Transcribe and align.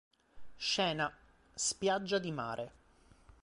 Scena: 0.57 1.15
"Spiaggia 1.53 2.17
di 2.17 2.31
mare. 2.31 2.71